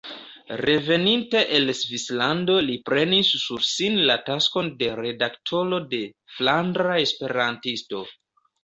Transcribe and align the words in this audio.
Reveninte 0.67 1.43
el 1.57 1.73
Svislando 1.81 2.55
li 2.69 2.79
prenis 2.91 3.31
sur 3.43 3.69
sin 3.75 4.01
la 4.11 4.17
taskon 4.31 4.75
de 4.83 4.91
redaktoro 5.05 5.83
de 5.95 6.05
"Flandra 6.39 7.01
Esperantisto". 7.09 8.07